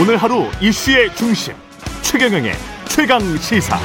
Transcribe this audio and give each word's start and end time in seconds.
오늘 0.00 0.16
하루 0.16 0.44
이슈의 0.62 1.14
중심 1.14 1.52
최경영의 2.00 2.52
최강 2.88 3.20
시사. 3.36 3.76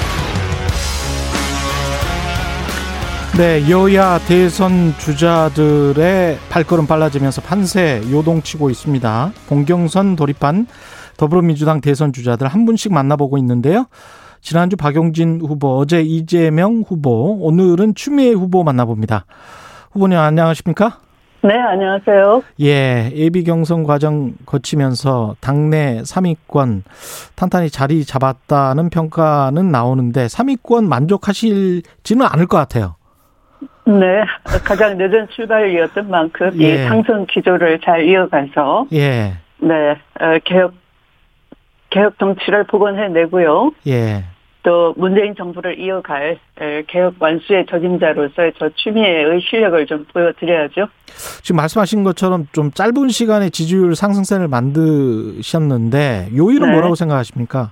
네, 3.37 3.69
여야 3.69 4.17
대선 4.19 4.93
주자들의 4.97 6.37
발걸음 6.49 6.87
빨라지면서 6.87 7.41
판세 7.41 8.01
요동치고 8.09 8.69
있습니다. 8.69 9.33
봉경선 9.47 10.15
돌입한 10.15 10.67
더불어민주당 11.17 11.81
대선 11.81 12.13
주자들 12.13 12.47
한 12.47 12.63
분씩 12.65 12.93
만나보고 12.93 13.37
있는데요. 13.39 13.87
지난주 14.39 14.77
박용진 14.77 15.41
후보, 15.41 15.77
어제 15.77 16.01
이재명 16.01 16.85
후보, 16.87 17.39
오늘은 17.41 17.93
추미애 17.93 18.31
후보 18.31 18.63
만나봅니다. 18.63 19.25
후보님 19.91 20.17
안녕하십니까? 20.17 20.99
네, 21.45 21.53
안녕하세요. 21.59 22.41
예, 22.61 23.11
예비 23.13 23.43
경선 23.43 23.83
과정 23.83 24.33
거치면서 24.47 25.35
당내 25.41 26.01
3위권 26.01 26.81
탄탄히 27.35 27.69
자리 27.69 28.03
잡았다는 28.03 28.89
평가는 28.89 29.71
나오는데 29.71 30.25
3위권 30.25 30.87
만족하실지는 30.87 32.25
않을 32.25 32.47
것 32.47 32.57
같아요. 32.57 32.95
네, 33.85 34.23
가장 34.63 34.97
늦은 34.97 35.27
출발이었던 35.35 36.09
만큼 36.09 36.49
예. 36.59 36.73
이 36.73 36.87
상승 36.87 37.27
기조를 37.27 37.79
잘 37.81 38.03
이어가서 38.05 38.87
예. 38.93 39.33
네, 39.59 39.91
어, 40.19 40.39
개혁 40.45 40.73
개혁 41.91 42.17
정치를 42.17 42.63
복원해내고요. 42.63 43.71
예. 43.85 44.23
또 44.65 44.95
문재인 44.97 45.35
정부를 45.35 45.79
이어갈 45.79 46.39
개혁 46.87 47.13
완수의 47.19 47.67
적임자로서의 47.69 48.53
저 48.57 48.67
추미애의 48.73 49.39
실력을 49.41 49.85
좀 49.85 50.03
보여드려야죠. 50.11 50.87
지금 51.43 51.57
말씀하신 51.57 52.03
것처럼 52.03 52.47
좀 52.51 52.71
짧은 52.71 53.09
시간에 53.09 53.51
지지율 53.51 53.95
상승세를 53.95 54.47
만드셨는데 54.47 56.29
요일은 56.35 56.67
네. 56.67 56.73
뭐라고 56.73 56.95
생각하십니까? 56.95 57.71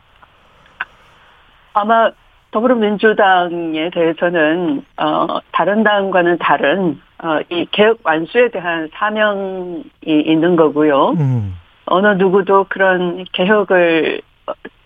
아마 1.73 2.11
더불어민주당에 2.51 3.89
대해서는 3.89 4.85
어, 4.97 5.39
다른 5.51 5.83
당과는 5.83 6.37
다른 6.37 7.01
어, 7.23 7.39
이 7.49 7.65
개혁 7.71 8.01
완수에 8.03 8.49
대한 8.49 8.87
사명이 8.93 9.83
있는 10.05 10.55
거고요. 10.55 11.15
음. 11.17 11.55
어느 11.85 12.07
누구도 12.17 12.67
그런 12.69 13.25
개혁을 13.33 14.21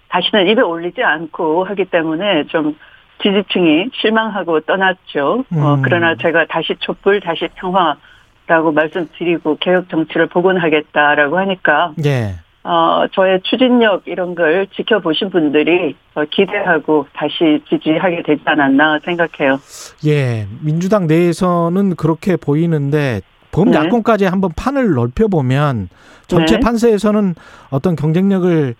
다시는 0.09 0.47
입에 0.47 0.61
올리지 0.61 1.03
않고 1.03 1.65
하기 1.65 1.85
때문에 1.85 2.45
좀 2.47 2.75
지지층이 3.21 3.89
실망하고 3.93 4.61
떠났죠. 4.61 5.39
어, 5.39 5.55
음. 5.55 5.63
어, 5.63 5.79
그러나 5.81 6.15
제가 6.15 6.45
다시 6.45 6.75
촛불, 6.79 7.19
다시 7.19 7.47
평화라고 7.55 8.71
말씀드리고 8.73 9.57
개혁 9.59 9.89
정치를 9.89 10.27
복원하겠다라고 10.27 11.37
하니까 11.39 11.93
예. 12.05 12.35
어, 12.63 13.07
저의 13.13 13.39
추진력 13.43 14.03
이런 14.07 14.35
걸 14.35 14.67
지켜보신 14.75 15.29
분들이 15.29 15.95
기대하고 16.31 17.07
다시 17.13 17.61
지지하게 17.69 18.23
되지 18.23 18.41
않았나 18.43 18.99
생각해요. 19.05 19.57
예, 20.05 20.45
민주당 20.61 21.07
내에서는 21.07 21.95
그렇게 21.95 22.35
보이는데 22.35 23.21
범야권까지 23.51 24.25
네. 24.25 24.29
한번 24.29 24.51
판을 24.55 24.93
넓혀보면 24.93 25.87
전체 26.27 26.55
네. 26.55 26.59
판세에서는 26.59 27.35
어떤 27.69 27.95
경쟁력을 27.95 28.75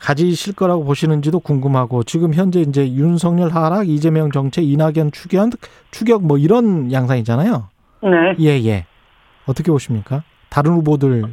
가지실 0.00 0.54
거라고 0.54 0.84
보시는지도 0.84 1.40
궁금하고 1.40 2.04
지금 2.04 2.32
현재 2.32 2.60
이제 2.60 2.88
윤석열 2.88 3.50
하락, 3.50 3.88
이재명 3.88 4.30
정체, 4.30 4.62
이낙연 4.62 5.12
추격, 5.12 5.50
추격 5.90 6.24
뭐 6.24 6.38
이런 6.38 6.92
양상이잖아요. 6.92 7.68
네. 8.02 8.36
예, 8.40 8.64
예. 8.64 8.86
어떻게 9.46 9.72
보십니까? 9.72 10.22
다른 10.50 10.72
후보들. 10.72 11.24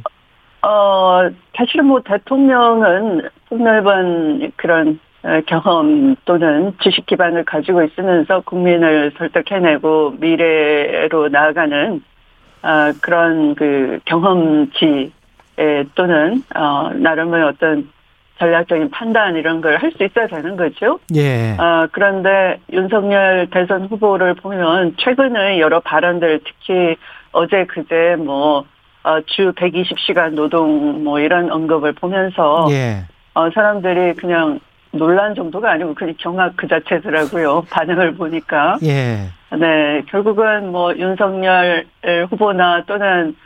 어, 0.62 1.30
사실은 1.56 1.86
뭐 1.86 2.00
대통령은 2.04 3.28
폭넓은 3.48 4.52
그런 4.56 4.98
어, 5.22 5.40
경험 5.46 6.16
또는 6.24 6.72
지식 6.82 7.06
기반을 7.06 7.44
가지고 7.44 7.82
있으면서 7.82 8.40
국민을 8.40 9.12
설득해내고 9.16 10.16
미래로 10.18 11.28
나아가는 11.28 12.02
어, 12.62 12.92
그런 13.00 13.54
그 13.54 14.00
경험치 14.04 15.12
또는 15.94 16.42
어, 16.54 16.90
나름의 16.94 17.42
어떤 17.42 17.88
전략적인 18.38 18.90
판단 18.90 19.36
이런 19.36 19.60
걸 19.60 19.76
할 19.76 19.90
수 19.92 20.04
있어야 20.04 20.26
되는 20.26 20.56
거죠. 20.56 20.98
예. 21.14 21.56
어, 21.58 21.86
그런데 21.92 22.58
윤석열 22.72 23.48
대선 23.50 23.86
후보를 23.86 24.34
보면 24.34 24.94
최근의 24.98 25.60
여러 25.60 25.80
발언들 25.80 26.40
특히 26.44 26.96
어제 27.32 27.64
그제 27.66 28.16
뭐, 28.18 28.64
어, 29.04 29.20
주 29.26 29.52
120시간 29.52 30.34
노동 30.34 31.04
뭐 31.04 31.20
이런 31.20 31.50
언급을 31.50 31.92
보면서 31.92 32.66
예. 32.70 33.04
어, 33.34 33.50
사람들이 33.50 34.14
그냥 34.14 34.58
논란 34.92 35.34
정도가 35.34 35.72
아니고 35.72 35.94
그냥 35.94 36.14
경악 36.18 36.56
그 36.56 36.66
자체더라고요. 36.68 37.64
반응을 37.70 38.14
보니까. 38.16 38.78
예. 38.84 39.28
네, 39.56 40.02
결국은 40.08 40.72
뭐 40.72 40.94
윤석열 40.96 41.84
후보나 42.30 42.82
또는 42.86 43.36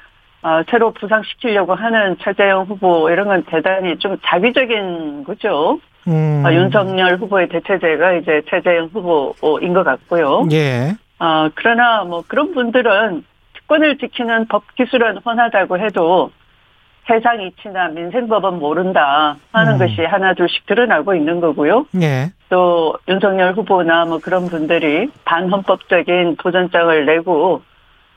어, 0.43 0.63
새로 0.71 0.93
부상시키려고 0.93 1.75
하는 1.75 2.17
최재형 2.23 2.65
후보 2.65 3.11
이런 3.11 3.29
건 3.29 3.45
대단히 3.45 3.99
좀 3.99 4.17
자기적인 4.25 5.25
거죠. 5.25 5.81
음. 6.09 6.43
어, 6.47 6.53
윤석열 6.53 7.17
후보의 7.17 7.49
대체제가 7.49 8.13
이제 8.15 8.43
최재형 8.49 8.91
후보인 8.93 9.75
것 9.75 9.85
같고요. 9.85 10.47
예. 10.53 10.93
어, 11.19 11.51
그러나 11.55 12.05
뭐 12.05 12.23
그런 12.27 12.53
분들은 12.53 13.25
특권을 13.55 13.99
지키는 13.99 14.47
법 14.49 14.65
기술은 14.77 15.19
훤하다고 15.19 15.79
해도 15.79 16.31
세상 17.07 17.43
이치나 17.43 17.89
민생법은 17.89 18.59
모른다 18.59 19.37
하는 19.53 19.75
음. 19.75 19.79
것이 19.79 20.03
하나 20.03 20.33
둘씩 20.33 20.67
드러나고 20.67 21.15
있는 21.15 21.41
거고요. 21.41 21.87
예. 22.01 22.31
또 22.49 22.97
윤석열 23.09 23.53
후보나 23.55 24.07
뭐 24.07 24.19
그런 24.19 24.47
분들이 24.47 25.11
반헌법적인 25.25 26.37
도전장을 26.37 27.07
내고 27.07 27.63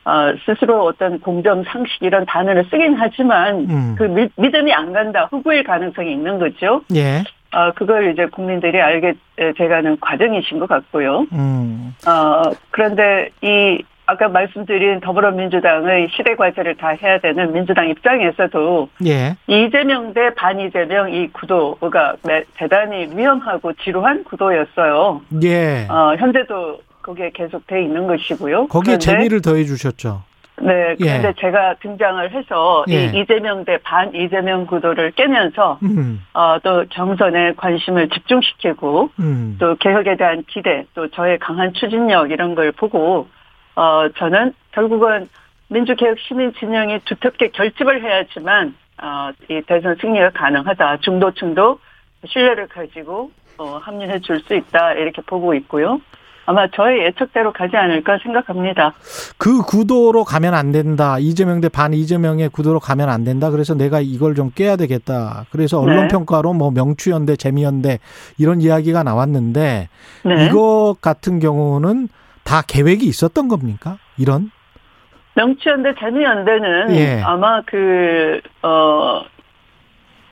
어, 0.05 0.33
스스로 0.45 0.85
어떤 0.85 1.19
공정 1.19 1.63
상식 1.63 2.01
이런 2.01 2.25
단어를 2.25 2.65
쓰긴 2.65 2.95
하지만 2.97 3.69
음. 3.69 3.95
그 3.97 4.03
미, 4.03 4.27
믿음이 4.35 4.73
안 4.73 4.91
간다 4.91 5.27
후보일 5.31 5.63
가능성이 5.63 6.11
있는 6.11 6.39
거죠. 6.39 6.81
예. 6.93 7.23
어, 7.55 7.71
그걸 7.71 8.11
이제 8.11 8.25
국민들이 8.25 8.81
알게 8.81 9.13
돼가는 9.55 9.99
과정이신 9.99 10.59
것 10.59 10.67
같고요. 10.67 11.25
음. 11.31 11.95
어, 12.07 12.51
그런데 12.71 13.29
이 13.41 13.81
아까 14.05 14.27
말씀드린 14.27 14.99
더불어민주당의 14.99 16.09
시대 16.11 16.35
과제를 16.35 16.75
다 16.75 16.89
해야 16.89 17.19
되는 17.19 17.53
민주당 17.53 17.87
입장에서도 17.87 18.89
예. 19.05 19.35
이재명 19.47 20.13
대 20.13 20.33
반이재명 20.33 21.13
이 21.13 21.29
구도가 21.29 22.15
대단히 22.55 23.07
위험하고 23.15 23.71
지루한 23.73 24.25
구도였어요. 24.25 25.21
예. 25.43 25.87
어, 25.89 26.15
현재도 26.17 26.79
거기에 27.03 27.31
계속 27.33 27.67
돼 27.67 27.81
있는 27.83 28.07
것이고요. 28.07 28.67
거기에 28.67 28.97
재미를 28.97 29.41
더해 29.41 29.63
주셨죠. 29.65 30.23
네, 30.61 30.95
그런데 30.97 31.29
예. 31.29 31.33
제가 31.41 31.75
등장을 31.81 32.31
해서 32.31 32.85
예. 32.87 33.05
이 33.05 33.21
이재명 33.21 33.65
대 33.65 33.77
반 33.79 34.13
이재명 34.13 34.65
구도를 34.67 35.11
깨면서 35.11 35.79
음. 35.83 36.23
어, 36.33 36.57
또 36.63 36.85
경선에 36.89 37.53
관심을 37.57 38.09
집중시키고 38.09 39.09
음. 39.19 39.57
또 39.59 39.75
개혁에 39.75 40.15
대한 40.15 40.43
기대, 40.47 40.85
또 40.93 41.07
저의 41.09 41.39
강한 41.39 41.73
추진력 41.73 42.31
이런 42.31 42.53
걸 42.55 42.71
보고 42.71 43.27
어, 43.75 44.07
저는 44.17 44.53
결국은 44.71 45.27
민주개혁 45.69 46.19
시민 46.19 46.53
진영이 46.53 46.99
두텁게 47.05 47.49
결집을 47.49 48.03
해야지만 48.03 48.75
어, 49.01 49.31
이 49.49 49.59
대선 49.65 49.95
승리가 49.99 50.29
가능하다. 50.31 50.97
중도층도 50.97 51.79
신뢰를 52.27 52.67
가지고 52.67 53.31
어, 53.57 53.79
합류해 53.81 54.19
줄 54.19 54.39
수 54.41 54.53
있다 54.53 54.93
이렇게 54.93 55.21
보고 55.23 55.55
있고요. 55.55 55.99
아마 56.45 56.67
저의 56.67 57.05
예측대로 57.05 57.53
가지 57.53 57.77
않을까 57.77 58.17
생각합니다. 58.21 58.93
그 59.37 59.61
구도로 59.61 60.23
가면 60.25 60.53
안 60.53 60.71
된다. 60.71 61.17
이재명 61.19 61.61
대 61.61 61.69
반 61.69 61.93
이재명의 61.93 62.49
구도로 62.49 62.79
가면 62.79 63.09
안 63.09 63.23
된다. 63.23 63.49
그래서 63.49 63.73
내가 63.75 64.01
이걸 64.01 64.35
좀 64.35 64.51
깨야 64.53 64.75
되겠다. 64.75 65.45
그래서 65.51 65.79
언론 65.79 66.03
네. 66.03 66.07
평가로 66.09 66.53
뭐 66.53 66.71
명추연대, 66.71 67.37
재미연대 67.37 67.99
이런 68.37 68.59
이야기가 68.61 69.03
나왔는데 69.03 69.87
네. 70.25 70.45
이것 70.45 70.95
같은 71.01 71.39
경우는 71.39 72.09
다 72.43 72.61
계획이 72.67 73.05
있었던 73.05 73.47
겁니까? 73.47 73.97
이런? 74.17 74.51
명추연대, 75.35 75.95
재미연대는 75.99 76.95
예. 76.95 77.21
아마 77.23 77.61
그, 77.65 78.41
어, 78.61 79.23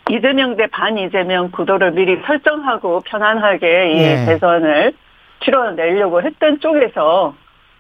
이재명 0.10 0.58
대 0.58 0.68
반 0.68 0.98
이재명 0.98 1.50
구도를 1.52 1.92
미리 1.94 2.20
설정하고 2.28 3.00
편안하게 3.06 3.94
이 3.94 3.98
예. 3.98 4.26
대선을 4.26 4.94
치러내려고 5.44 6.22
했던 6.22 6.60
쪽에서 6.60 7.34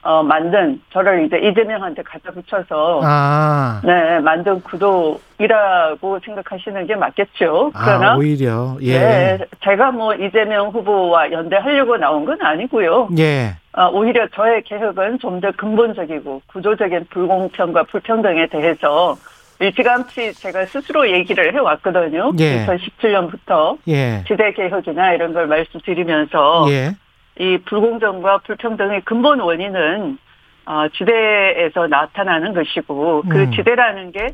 어, 0.03 0.23
만든, 0.23 0.81
저를 0.91 1.25
이제 1.27 1.37
이재명한테 1.37 2.01
갖다 2.01 2.31
붙여서, 2.31 3.01
아. 3.03 3.81
네, 3.83 4.19
만든 4.19 4.59
구도이라고 4.63 6.19
생각하시는 6.25 6.87
게 6.87 6.95
맞겠죠. 6.95 7.71
아, 7.75 7.85
그러나, 7.85 8.11
아, 8.13 8.15
오히려, 8.17 8.77
예. 8.81 8.97
네, 8.97 9.37
제가 9.63 9.91
뭐 9.91 10.15
이재명 10.15 10.69
후보와 10.69 11.31
연대하려고 11.31 11.97
나온 11.97 12.25
건 12.25 12.41
아니고요. 12.41 13.09
예. 13.19 13.55
어, 13.73 13.89
오히려 13.91 14.27
저의 14.29 14.63
개혁은 14.63 15.19
좀 15.19 15.39
더 15.39 15.51
근본적이고 15.51 16.41
구조적인 16.47 17.05
불공평과 17.11 17.83
불평등에 17.83 18.47
대해서 18.47 19.15
일찌감치 19.59 20.33
제가 20.33 20.65
스스로 20.65 21.09
얘기를 21.09 21.53
해왔거든요. 21.53 22.31
예. 22.39 22.65
2017년부터 22.65 23.77
예. 23.87 24.23
지대 24.27 24.51
개혁이나 24.53 25.13
이런 25.13 25.33
걸 25.33 25.45
말씀드리면서 25.47 26.65
예. 26.69 26.95
이 27.39 27.57
불공정과 27.65 28.39
불평등의 28.39 29.01
근본 29.01 29.39
원인은 29.39 30.17
어, 30.65 30.87
지대에서 30.89 31.87
나타나는 31.87 32.53
것이고 32.53 33.23
그 33.29 33.43
음. 33.43 33.51
지대라는 33.51 34.11
게 34.11 34.29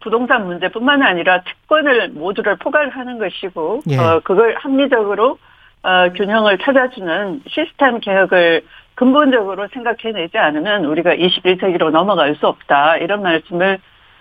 부동산 0.00 0.46
문제뿐만 0.46 1.02
아니라 1.02 1.42
특권을 1.42 2.10
모두를 2.10 2.56
포괄하는 2.56 3.18
것이고 3.18 3.80
예. 3.90 3.96
어, 3.96 4.20
그걸 4.24 4.56
합리적으로 4.56 5.38
어, 5.82 6.12
균형을 6.14 6.58
찾아주는 6.58 7.42
시스템 7.46 8.00
개혁을 8.00 8.62
근본적으로 8.94 9.68
생각해내지 9.68 10.36
않으면 10.38 10.84
우리가 10.86 11.14
21세기로 11.14 11.90
넘어갈 11.90 12.34
수 12.34 12.48
없다 12.48 12.96
이런 12.96 13.22
말씀을 13.22 13.78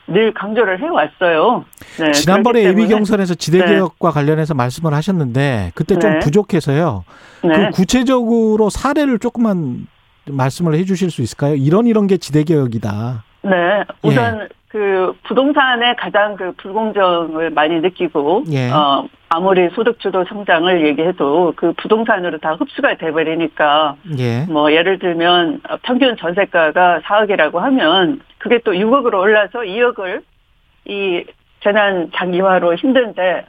늘 0.08 0.34
강조를 0.34 0.82
해왔어요. 0.82 1.66
네, 2.00 2.12
지난번에 2.12 2.64
예비 2.64 2.88
경선에서 2.88 3.36
지대 3.36 3.60
네. 3.60 3.66
개혁과 3.66 4.12
관련해서 4.12 4.54
말씀을 4.54 4.94
하셨는데 4.94 5.72
그때 5.76 6.00
좀 6.00 6.14
네. 6.14 6.20
부족해서요. 6.20 7.04
네. 7.44 7.50
그 7.50 7.70
구체적으로 7.72 8.70
사례를 8.70 9.20
조금만 9.20 9.88
말씀을 10.26 10.76
해 10.76 10.86
주실 10.86 11.12
수 11.12 11.22
있을까요? 11.22 11.56
이런 11.56 11.88
이런 11.88 12.08
게 12.08 12.18
지대 12.18 12.44
개혁이다. 12.44 13.24
네, 13.44 13.52
예. 13.52 13.84
우선 14.02 14.48
그 14.78 15.14
부동산에 15.24 15.96
가장 15.96 16.36
그 16.36 16.52
불공정을 16.58 17.50
많이 17.50 17.80
느끼고 17.80 18.44
예. 18.52 18.70
어 18.70 19.08
아무리 19.30 19.70
소득 19.72 20.00
주도 20.00 20.24
성장을 20.26 20.86
얘기해도 20.88 21.54
그 21.56 21.74
부동산으로 21.78 22.38
다 22.38 22.54
흡수가 22.54 22.98
돼 22.98 23.12
버리니까 23.12 23.96
예. 24.20 24.46
뭐 24.48 24.72
예를 24.72 25.00
들면 25.00 25.62
어, 25.68 25.78
평균 25.82 26.16
전세가가 26.16 27.02
4억이라고 27.04 27.56
하면 27.56 28.22
그게 28.38 28.60
또 28.60 28.74
6억으로 28.74 29.20
올라서 29.20 29.62
2억을 29.62 30.22
이 30.86 31.24
재난 31.64 32.12
장기화로 32.16 32.76
힘든데 32.76 33.46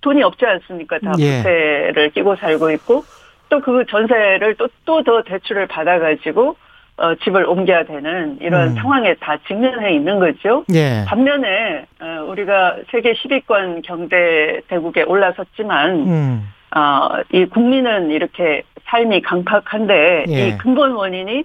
돈이 0.00 0.22
없지 0.22 0.46
않습니까? 0.46 0.98
다 1.00 1.12
예. 1.18 1.42
부채를 1.42 2.10
끼고 2.14 2.36
살고 2.36 2.70
있고 2.70 3.04
또 3.50 3.60
그 3.60 3.84
전세를 3.90 4.54
또 4.54 4.66
또 4.86 5.02
더 5.02 5.22
대출을 5.22 5.66
받아 5.66 5.98
가지고 5.98 6.56
어, 6.96 7.14
집을 7.16 7.44
옮겨야 7.46 7.84
되는 7.84 8.38
이런 8.40 8.68
음. 8.68 8.74
상황에 8.76 9.14
다 9.14 9.36
직면해 9.48 9.94
있는 9.94 10.20
거죠. 10.20 10.64
예. 10.72 11.04
반면에 11.06 11.86
어, 12.00 12.24
우리가 12.28 12.76
세계 12.90 13.14
10위권 13.14 13.82
경제 13.84 14.60
대국에 14.68 15.02
올라섰지만 15.02 15.94
음. 16.06 16.48
어, 16.76 17.08
이 17.32 17.46
국민은 17.46 18.10
이렇게 18.10 18.62
삶이 18.86 19.22
강팍한데 19.22 20.26
예. 20.28 20.48
이 20.48 20.58
근본 20.58 20.92
원인이 20.92 21.44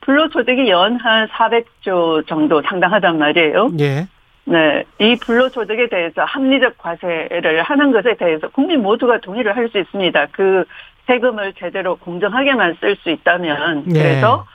불로소득이 0.00 0.68
연한 0.68 1.28
400조 1.28 2.26
정도 2.26 2.60
상당하단 2.62 3.18
말이에요. 3.18 3.70
예. 3.78 4.06
네, 4.46 4.82
이 4.98 5.16
불로소득에 5.20 5.88
대해서 5.88 6.24
합리적 6.24 6.78
과세를 6.78 7.62
하는 7.62 7.92
것에 7.92 8.16
대해서 8.16 8.48
국민 8.48 8.82
모두가 8.82 9.20
동의를 9.20 9.54
할 9.54 9.68
수 9.68 9.78
있습니다. 9.78 10.26
그 10.32 10.64
세금을 11.06 11.52
제대로 11.58 11.96
공정하게만 11.96 12.78
쓸 12.80 12.96
수 12.96 13.10
있다면 13.10 13.84
예. 13.90 13.92
그래서 13.92 14.46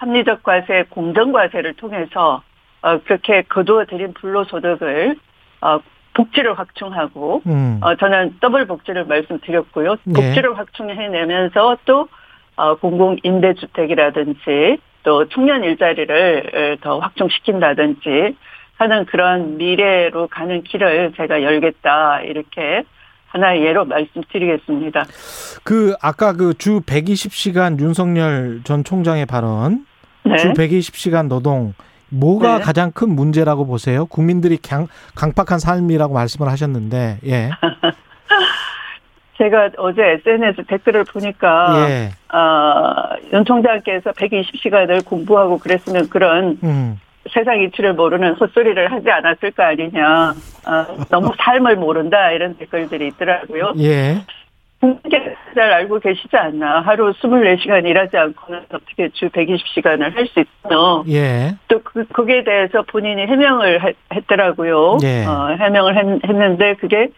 합리적 0.00 0.42
과세, 0.42 0.84
공정 0.88 1.30
과세를 1.30 1.74
통해서 1.74 2.42
어, 2.82 2.98
그렇게 3.04 3.42
거두어들인 3.42 4.14
불로소득을 4.14 5.16
어, 5.60 5.78
복지를 6.14 6.58
확충하고 6.58 7.42
음. 7.46 7.78
어, 7.82 7.94
저는 7.96 8.38
더블 8.40 8.66
복지를 8.66 9.04
말씀드렸고요. 9.04 9.96
네. 10.04 10.12
복지를 10.14 10.56
확충해내면서 10.58 11.76
또 11.84 12.08
어, 12.56 12.76
공공 12.76 13.16
임대 13.22 13.52
주택이라든지 13.54 14.78
또 15.02 15.28
청년 15.28 15.64
일자리를 15.64 16.50
어, 16.54 16.76
더 16.82 16.98
확충시킨다든지 16.98 18.36
하는 18.78 19.04
그런 19.04 19.58
미래로 19.58 20.28
가는 20.28 20.62
길을 20.62 21.12
제가 21.18 21.42
열겠다 21.42 22.22
이렇게 22.22 22.84
하나의 23.28 23.62
예로 23.66 23.84
말씀드리겠습니다. 23.84 25.04
그 25.62 25.94
아까 26.00 26.32
그 26.32 26.54
주 26.54 26.80
120시간 26.80 27.78
윤석열 27.78 28.62
전 28.64 28.82
총장의 28.82 29.26
발언 29.26 29.84
네. 30.24 30.36
주 30.36 30.52
120시간 30.52 31.28
노동 31.28 31.74
뭐가 32.10 32.58
네. 32.58 32.64
가장 32.64 32.90
큰 32.92 33.10
문제라고 33.10 33.66
보세요? 33.66 34.06
국민들이 34.06 34.56
강, 34.56 34.88
강팍한 35.14 35.58
삶이라고 35.58 36.12
말씀을 36.14 36.48
하셨는데 36.50 37.18
예. 37.26 37.50
제가 39.38 39.70
어제 39.78 40.02
SNS 40.26 40.64
댓글을 40.66 41.04
보니까 41.04 41.88
예. 41.88 42.10
어, 42.36 43.16
윤 43.32 43.44
총장께서 43.44 44.12
120시간을 44.12 45.04
공부하고 45.04 45.58
그랬으면 45.58 46.10
그런 46.10 46.58
음. 46.62 47.00
세상 47.32 47.60
이치를 47.60 47.94
모르는 47.94 48.34
헛소리를 48.34 48.92
하지 48.92 49.10
않았을 49.10 49.52
거 49.52 49.62
아니냐. 49.62 50.34
어, 50.66 51.06
너무 51.08 51.32
삶을 51.38 51.76
모른다 51.76 52.30
이런 52.32 52.56
댓글들이 52.56 53.08
있더라고요. 53.08 53.74
예. 53.78 54.24
국민께서 54.80 55.36
잘 55.54 55.72
알고 55.72 56.00
계시지 56.00 56.36
않나. 56.36 56.80
하루 56.80 57.12
24시간 57.12 57.86
일하지 57.86 58.16
않고는 58.16 58.62
어떻게 58.72 59.08
주 59.10 59.28
120시간을 59.28 60.14
할 60.14 60.26
수 60.26 60.40
있어. 60.40 61.04
예. 61.08 61.56
또 61.68 61.80
그, 61.82 62.06
거기에 62.06 62.44
대해서 62.44 62.82
본인이 62.82 63.22
해명을 63.26 63.84
했, 63.84 63.96
했더라고요. 64.14 64.98
예. 65.02 65.24
어, 65.26 65.56
해명을 65.58 65.96
했, 65.96 66.28
했는데 66.28 66.74
그게 66.74 67.08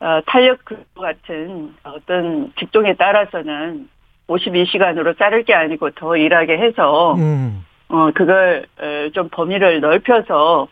어, 0.00 0.20
탄력 0.26 0.58
같은 0.94 1.74
어떤 1.84 2.52
직종에 2.58 2.94
따라서는 2.94 3.88
52시간으로 4.28 5.18
자를 5.18 5.44
게 5.44 5.54
아니고 5.54 5.90
더 5.90 6.16
일하게 6.16 6.58
해서 6.58 7.14
음. 7.14 7.64
어, 7.88 8.10
그걸, 8.14 8.66
에, 8.80 9.10
좀 9.10 9.28
범위를 9.28 9.80
넓혀서, 9.80 10.66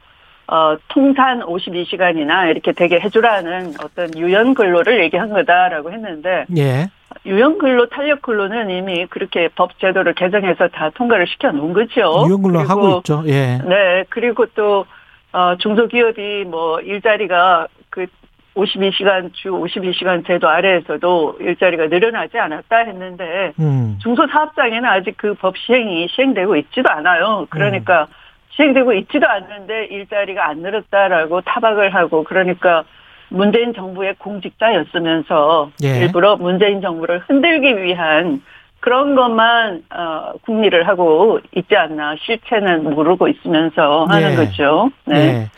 어, 0.49 0.77
통산 0.89 1.41
52시간이나 1.41 2.51
이렇게 2.51 2.73
되게 2.73 3.01
해주라는 3.01 3.75
어떤 3.83 4.17
유연 4.19 4.55
근로를 4.55 5.03
얘기한 5.05 5.31
거다라고 5.31 5.93
했는데, 5.93 6.45
예. 6.57 6.89
유연 7.25 7.59
근로, 7.59 7.87
탄력 7.89 8.23
근로는 8.23 8.71
이미 8.71 9.07
그렇게 9.07 9.49
법 9.55 9.79
제도를 9.79 10.15
개정해서 10.15 10.69
다 10.69 10.91
통과를 10.95 11.27
시켜 11.27 11.53
놓은 11.53 11.73
거죠. 11.73 12.25
유연 12.27 12.43
근로 12.43 12.59
그리고 12.59 12.71
하고 12.71 12.99
있죠. 12.99 13.23
예. 13.27 13.59
네, 13.65 14.05
그리고 14.09 14.47
또, 14.55 14.85
어, 15.33 15.57
중소기업이 15.59 16.45
뭐 16.49 16.81
일자리가 16.81 17.69
그 17.91 18.07
52시간, 18.55 19.33
주 19.33 19.49
52시간 19.51 20.27
제도 20.27 20.47
아래에서도 20.49 21.37
일자리가 21.41 21.87
늘어나지 21.87 22.37
않았다 22.39 22.77
했는데, 22.79 23.53
음. 23.59 23.99
중소사업장에는 24.03 24.85
아직 24.85 25.17
그 25.17 25.35
법 25.35 25.57
시행이 25.57 26.09
시행되고 26.11 26.57
있지도 26.57 26.91
않아요. 26.91 27.47
그러니까 27.49 28.09
시행되고 28.57 28.93
있지도 28.95 29.27
않는데 29.27 29.87
일자리가 29.87 30.49
안 30.49 30.59
늘었다라고 30.59 31.41
타박을 31.43 31.95
하고 31.95 32.23
그러니까 32.25 32.85
문재인 33.29 33.73
정부의 33.75 34.15
공직자였으면서 34.19 35.71
예. 35.85 36.01
일부러 36.01 36.37
문재인 36.37 36.81
정부를 36.83 37.21
흔들기 37.27 37.83
위한 37.83 38.43
그런 38.81 39.15
것만 39.15 39.85
어, 39.95 40.33
국리를 40.45 40.87
하고 40.89 41.39
있지 41.57 41.77
않나 41.77 42.17
실체는 42.21 42.95
모르고 42.95 43.29
있으면서 43.29 44.05
하는 44.09 44.33
예. 44.33 44.37
거죠. 44.37 44.91
네. 45.07 45.17
예. 45.17 45.49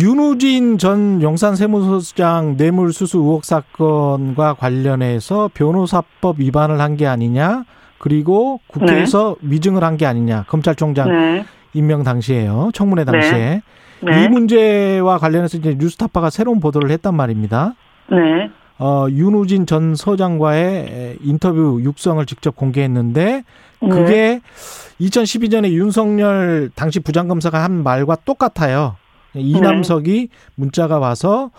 윤우진 0.00 0.78
전 0.78 1.20
용산 1.20 1.54
세무서장 1.54 2.54
뇌물수수 2.56 3.18
의혹 3.18 3.44
사건과 3.44 4.54
관련해서 4.54 5.50
변호사법 5.52 6.38
위반을 6.38 6.80
한 6.80 6.96
게 6.96 7.06
아니냐, 7.06 7.64
그리고 7.98 8.60
국회에서 8.68 9.36
위증을 9.42 9.84
한 9.84 9.98
게 9.98 10.06
아니냐, 10.06 10.44
검찰총장 10.48 11.10
네. 11.10 11.44
임명 11.74 12.02
당시에요, 12.02 12.70
청문회 12.74 13.04
당시에 13.04 13.62
네. 14.02 14.24
이 14.24 14.28
문제와 14.28 15.18
관련해서 15.18 15.58
이제 15.58 15.76
뉴스타파가 15.78 16.30
새로운 16.30 16.60
보도를 16.60 16.90
했단 16.90 17.14
말입니다. 17.14 17.74
네. 18.10 18.50
어, 18.78 19.06
윤우진 19.08 19.66
전 19.66 19.94
서장과의 19.94 21.18
인터뷰 21.22 21.80
육성을 21.82 22.24
직접 22.26 22.56
공개했는데 22.56 23.44
네. 23.80 23.88
그게 23.88 24.40
2012년에 25.00 25.70
윤석열 25.70 26.70
당시 26.74 27.00
부장검사가 27.00 27.62
한 27.62 27.82
말과 27.82 28.16
똑같아요. 28.24 28.96
이남석이 29.34 30.28
문자가 30.56 30.98
와서 30.98 31.50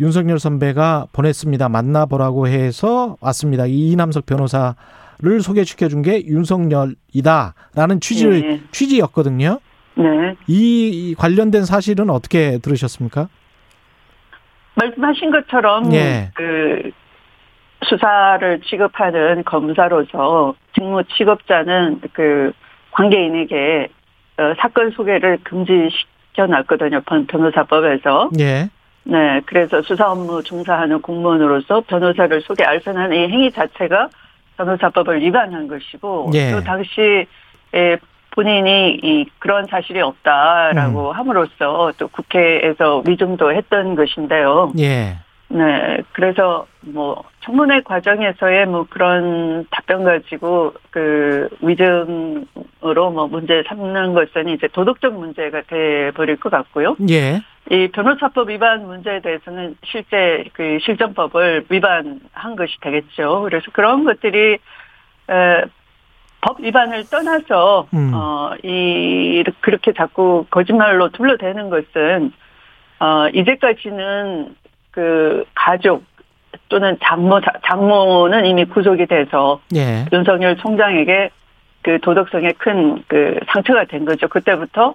윤석열 0.00 0.38
선배가 0.38 1.06
보냈습니다. 1.12 1.68
만나보라고 1.68 2.48
해서 2.48 3.16
왔습니다. 3.20 3.66
이 3.66 3.92
이남석 3.92 4.26
변호사 4.26 4.74
를 5.24 5.40
소개시켜 5.40 5.88
준 5.88 6.02
게 6.02 6.22
윤석열이다라는 6.26 8.00
취지의 8.00 8.40
네. 8.42 8.60
취지였거든요. 8.72 9.58
네. 9.94 10.34
이 10.46 11.14
관련된 11.16 11.64
사실은 11.64 12.10
어떻게 12.10 12.58
들으셨습니까? 12.58 13.28
말씀하신 14.74 15.30
것처럼 15.30 15.92
예. 15.94 16.30
그 16.34 16.90
수사를 17.86 18.60
취급하는 18.62 19.44
검사로서 19.44 20.54
직무 20.74 21.02
취급자는 21.16 22.00
그 22.12 22.52
관계인에게 22.90 23.88
어, 24.36 24.52
사건 24.58 24.90
소개를 24.90 25.38
금지시켜 25.44 26.46
놨거든요. 26.48 27.00
변- 27.06 27.26
변호사법에서. 27.26 28.30
예. 28.40 28.68
네, 29.04 29.40
그래서 29.46 29.80
수사 29.82 30.10
업무 30.10 30.42
종사하는 30.42 31.00
공무원으로서 31.02 31.82
변호사를 31.82 32.40
소개 32.42 32.64
알선하는 32.64 33.16
이 33.16 33.20
행위 33.32 33.50
자체가 33.52 34.08
변호사법을 34.56 35.20
위반한 35.20 35.68
것이고 35.68 36.30
예. 36.34 36.52
또 36.52 36.62
당시 36.62 37.26
에 37.72 37.96
본인이 38.30 38.98
이 39.02 39.26
그런 39.38 39.66
사실이 39.66 40.00
없다라고 40.00 41.10
음. 41.10 41.16
함으로써 41.16 41.92
또 41.98 42.08
국회에서 42.08 43.02
위증도 43.06 43.52
했던 43.52 43.94
것인데요. 43.94 44.72
예. 44.78 45.18
네, 45.48 45.98
그래서 46.12 46.66
뭐 46.80 47.22
청문회 47.44 47.82
과정에서의 47.82 48.66
뭐 48.66 48.86
그런 48.88 49.64
답변 49.70 50.02
가지고 50.02 50.72
그 50.90 51.48
위증으로 51.60 53.10
뭐 53.12 53.28
문제 53.28 53.62
삼는 53.68 54.14
것은 54.14 54.48
이제 54.48 54.66
도덕적 54.68 55.14
문제가 55.14 55.62
돼 55.62 56.10
버릴 56.12 56.36
것 56.36 56.50
같고요. 56.50 56.96
예. 57.08 57.40
이 57.70 57.88
변호사법 57.88 58.50
위반 58.50 58.86
문제에 58.86 59.20
대해서는 59.20 59.76
실제 59.84 60.44
그 60.52 60.78
실정법을 60.82 61.66
위반한 61.70 62.56
것이 62.56 62.78
되겠죠. 62.80 63.42
그래서 63.42 63.70
그런 63.72 64.04
것들이 64.04 64.58
에, 65.30 65.62
법 66.42 66.60
위반을 66.60 67.04
떠나서 67.08 67.86
음. 67.94 68.12
어이 68.12 69.44
그렇게 69.60 69.92
자꾸 69.94 70.44
거짓말로 70.50 71.08
둘러대는 71.08 71.70
것은 71.70 72.32
어 73.00 73.28
이제까지는 73.32 74.54
그 74.90 75.44
가족 75.54 76.04
또는 76.68 76.98
장모 77.02 77.40
장모는 77.66 78.44
이미 78.44 78.66
구속이 78.66 79.06
돼서 79.06 79.60
예. 79.74 80.04
윤석열 80.12 80.56
총장에게 80.56 81.30
그 81.82 81.98
도덕성에 82.00 82.52
큰 82.52 83.04
그 83.08 83.38
상처가 83.48 83.84
된 83.84 84.04
거죠. 84.04 84.28
그때부터 84.28 84.94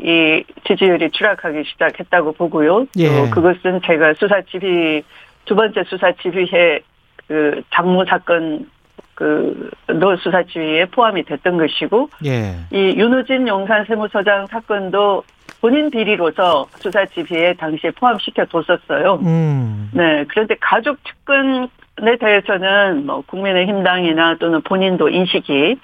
이 0.00 0.44
지지율이 0.66 1.10
추락하기 1.10 1.64
시작했다고 1.64 2.32
보고요. 2.32 2.86
예. 2.96 3.08
또 3.08 3.30
그것은 3.30 3.80
제가 3.84 4.14
수사 4.14 4.40
지휘 4.42 5.02
두 5.44 5.56
번째 5.56 5.82
수사 5.84 6.12
지휘에 6.12 6.80
그 7.26 7.62
장모 7.70 8.04
사건 8.06 8.66
그 9.14 9.70
노 9.88 10.16
수사 10.16 10.42
지휘에 10.42 10.84
포함이 10.86 11.24
됐던 11.24 11.56
것이고 11.56 12.10
예. 12.26 12.56
이 12.70 12.94
윤우진 12.96 13.48
용산 13.48 13.84
세무서장 13.84 14.46
사건도 14.48 15.24
본인 15.60 15.90
비리로서 15.90 16.68
수사 16.76 17.04
지휘에 17.06 17.54
당시에 17.54 17.90
포함시켜 17.92 18.44
뒀었어요. 18.44 19.18
음. 19.22 19.90
네, 19.92 20.24
그런데 20.28 20.54
가족 20.60 20.98
측근에 21.04 22.16
대해서는 22.20 23.06
뭐 23.06 23.22
국민의힘 23.22 23.82
당이나 23.82 24.36
또는 24.38 24.60
본인도 24.60 25.08
인식이 25.08 25.76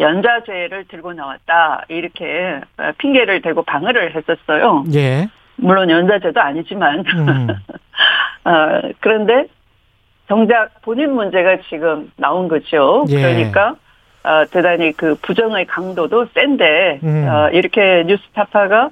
연좌죄를 0.00 0.86
들고 0.88 1.12
나왔다 1.12 1.84
이렇게 1.88 2.60
핑계를 2.98 3.42
대고 3.42 3.62
방어를 3.62 4.14
했었어요. 4.16 4.84
예. 4.94 5.28
물론 5.56 5.90
연좌죄도 5.90 6.40
아니지만 6.40 7.04
음. 7.06 7.48
어, 8.44 8.80
그런데 9.00 9.46
정작 10.26 10.80
본인 10.82 11.12
문제가 11.12 11.58
지금 11.68 12.10
나온 12.16 12.48
거죠. 12.48 13.04
예. 13.10 13.14
그러니까 13.14 13.74
어, 14.22 14.44
대단히 14.50 14.92
그 14.92 15.14
부정의 15.22 15.66
강도도 15.66 16.26
센데 16.34 17.00
음. 17.02 17.28
어, 17.28 17.50
이렇게 17.50 18.04
뉴스타파가 18.06 18.90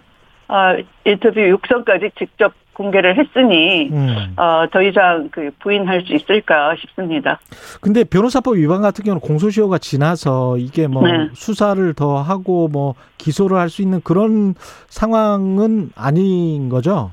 어, 0.48 0.76
인터뷰 1.04 1.40
육성까지 1.40 2.10
직접 2.18 2.52
공개를 2.78 3.18
했으니 3.18 3.90
음. 3.90 4.34
어, 4.36 4.66
더 4.70 4.80
이상 4.82 5.28
그 5.32 5.50
부인할 5.58 6.02
수 6.02 6.14
있을까 6.14 6.74
싶습니다. 6.76 7.40
근데 7.80 8.04
변호사법 8.04 8.54
위반 8.56 8.80
같은 8.80 9.04
경우는 9.04 9.20
공소시효가 9.20 9.78
지나서 9.78 10.56
이게 10.58 10.86
뭐 10.86 11.02
네. 11.06 11.28
수사를 11.34 11.92
더 11.94 12.22
하고 12.22 12.68
뭐 12.68 12.94
기소를 13.18 13.56
할 13.56 13.68
수 13.68 13.82
있는 13.82 14.00
그런 14.02 14.54
상황은 14.88 15.90
아닌 15.94 16.68
거죠? 16.70 17.10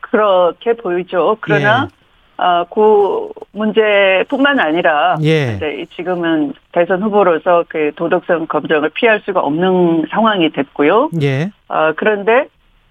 그렇게 0.00 0.74
보이죠. 0.74 1.38
그러나 1.40 1.88
어, 2.36 2.64
그 2.64 3.30
문제뿐만 3.52 4.58
아니라 4.58 5.16
예. 5.22 5.54
이제 5.56 5.86
지금은 5.96 6.52
대선 6.72 7.02
후보로서 7.02 7.64
그 7.68 7.92
도덕성 7.96 8.46
검증을 8.48 8.90
피할 8.90 9.22
수가 9.24 9.40
없는 9.40 10.06
상황이 10.10 10.50
됐고요. 10.50 11.10
예. 11.22 11.50
어, 11.68 11.92
그런데 11.96 12.48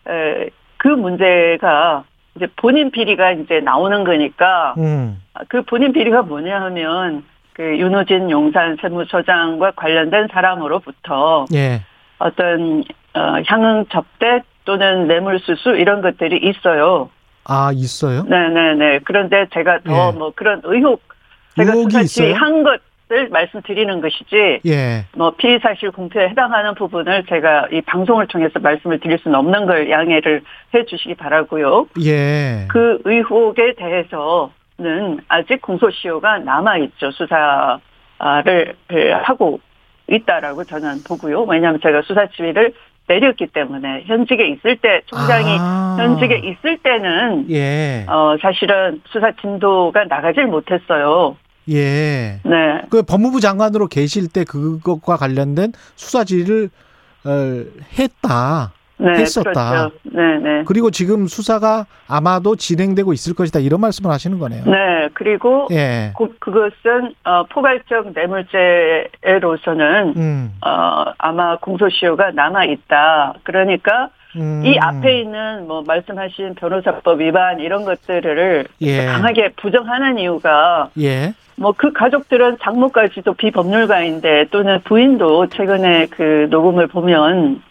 에, 0.08 0.50
그 0.77 0.88
문제가 0.88 2.03
이제 2.36 2.48
본인 2.56 2.92
비리가 2.92 3.32
이제 3.32 3.60
나오는 3.60 4.04
거니까 4.04 4.74
음. 4.78 5.22
그 5.50 5.62
본인 5.63 5.94
비리가 5.94 6.24
뭐냐 6.24 6.62
하면 6.62 7.24
그 7.54 7.78
윤호진 7.78 8.32
용산 8.32 8.78
세무서장과 8.82 9.72
관련된 9.75 10.28
사람으로부터 10.32 11.46
예. 11.54 11.82
어떤 12.18 12.84
어, 13.13 13.42
향응 13.46 13.86
접대 13.92 14.42
또는 14.66 15.08
뇌물수수 15.08 15.75
이런 15.78 16.02
것들이 16.02 16.40
있어요. 16.50 17.10
아, 17.46 17.72
있어요? 17.74 18.24
네네네. 18.24 19.00
그런데 19.04 19.48
제가 19.54 19.80
더 19.84 20.10
예. 20.13 20.18
뭐 20.18 20.32
그런 20.36 20.62
의혹 20.63 21.02
제가 21.56 21.74
의혹이 21.74 21.92
수사지 21.92 22.24
있어요? 22.24 22.36
한것 22.36 22.82
을 23.13 23.29
말씀드리는 23.29 24.01
것이지 24.01 24.62
예. 24.65 25.05
뭐 25.15 25.32
피의 25.32 25.60
사실 25.62 25.91
공표에 25.91 26.29
해당하는 26.29 26.74
부분을 26.74 27.25
제가 27.29 27.67
이 27.72 27.82
방송을 27.82 28.25
통해서 28.27 28.60
말씀을 28.60 29.00
드릴 29.00 29.20
수는 29.20 29.38
없는 29.38 29.67
걸 29.67 29.89
양해를 29.89 30.41
해 30.74 30.86
주시기 30.86 31.13
바라고요. 31.15 31.88
예. 32.03 32.67
그 32.70 33.00
의혹에 33.03 33.74
대해서는 33.75 35.20
아직 35.27 35.62
공소시효가 35.62 36.39
남아 36.39 36.77
있죠. 36.79 37.12
수사를 37.12 37.79
하고 39.22 39.60
있다라고 40.08 40.63
저는 40.63 41.03
보고요. 41.08 41.43
왜냐하면 41.43 41.79
제가 41.82 42.01
수사 42.01 42.25
지휘를 42.27 42.74
내렸기 43.08 43.48
때문에 43.48 44.03
현직에 44.05 44.48
있을 44.48 44.77
때 44.77 45.01
총장이 45.05 45.58
아. 45.60 45.98
현직에 46.00 46.38
있을 46.38 46.77
때는 46.77 47.46
예. 47.51 48.05
어 48.08 48.38
사실은 48.41 49.01
수사 49.08 49.32
진도가 49.34 50.05
나가질 50.05 50.48
못했어요. 50.48 51.36
예. 51.70 52.39
네. 52.43 52.82
그 52.89 53.03
법무부 53.03 53.39
장관으로 53.39 53.88
계실 53.88 54.27
때 54.27 54.43
그것과 54.43 55.17
관련된 55.17 55.74
수사 55.96 56.24
지휘를 56.24 56.70
어, 57.25 57.63
했다. 57.98 58.74
네, 58.98 59.12
했었다. 59.20 59.51
그렇죠. 59.51 59.91
네, 60.03 60.38
네. 60.39 60.63
그리고 60.65 60.91
지금 60.91 61.27
수사가 61.27 61.86
아마도 62.08 62.55
진행되고 62.55 63.12
있을 63.13 63.34
것이다. 63.34 63.60
이런 63.60 63.82
말씀을 63.82 64.12
하시는 64.12 64.38
거네요. 64.39 64.63
네, 64.65 65.10
그리고 65.13 65.67
예. 65.72 66.13
그, 66.17 66.34
그것은 66.39 67.13
어, 67.25 67.43
포괄적 67.48 68.13
뇌물죄로서는 68.13 70.13
음. 70.15 70.53
어, 70.65 71.05
아마 71.17 71.58
공소시효가 71.58 72.32
남아 72.32 72.63
있다. 72.65 73.34
그러니까 73.43 74.10
음. 74.36 74.63
이 74.66 74.78
앞에 74.78 75.20
있는 75.20 75.68
뭐 75.68 75.84
말씀하신 75.86 76.56
변호사법 76.56 77.22
위반 77.22 77.60
이런 77.60 77.86
것들을 77.86 78.66
예. 78.82 79.06
강하게 79.06 79.50
부정하는 79.56 80.18
이유가 80.18 80.90
예. 81.00 81.34
뭐그 81.56 81.94
가족들은 81.94 82.58
장모까지도 82.62 83.34
비법률가인데 83.34 84.48
또는 84.52 84.80
부인도 84.84 85.48
최근에 85.48 86.08
그 86.08 86.48
녹음을 86.50 86.88
보면 86.88 87.62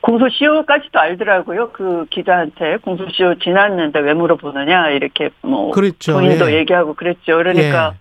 공소시효까지도 0.00 0.98
알더라고요. 0.98 1.70
그 1.70 2.06
기자한테 2.10 2.76
공소시효 2.78 3.36
지났는데 3.36 3.98
왜 4.00 4.14
물어보느냐 4.14 4.90
이렇게 4.90 5.30
뭐 5.42 5.70
그랬죠. 5.70 6.14
부인도 6.14 6.52
예. 6.52 6.58
얘기하고 6.58 6.94
그랬죠. 6.94 7.36
그러니까 7.36 7.94